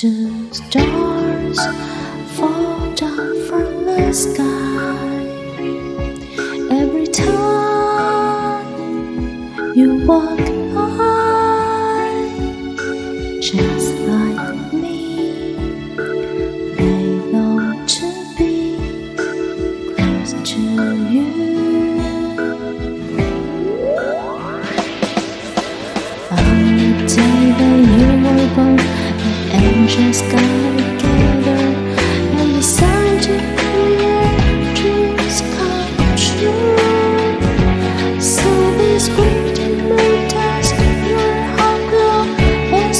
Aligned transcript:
Do 0.00 0.08
stars 0.50 1.60
fall 2.34 2.90
down 2.94 3.34
from 3.46 3.84
the 3.84 4.12
sky? 4.14 5.26
Every 6.70 7.06
time 7.06 8.64
you 9.76 10.06
walk 10.06 10.38
by, 10.74 12.08
just 13.42 13.94
like 14.08 14.72
me, 14.72 15.52
they 16.78 17.04
long 17.30 17.84
to 17.84 18.08
be 18.38 18.78
close 19.96 20.32
to 20.50 20.60
you. 21.12 21.28
On 26.30 27.06
angels 29.90 30.22
got 30.22 30.40
together 31.00 31.62
and 32.38 32.54
decided 32.54 33.22
to 33.22 33.34
create 33.58 34.74
dreams 34.76 35.40
come 35.54 35.96
true. 36.16 36.78
So 38.20 38.50
this 38.78 39.08
your 41.10 41.74
glow 41.90 42.22
is 42.72 42.98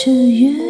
close 0.00 0.04
to 0.04 0.69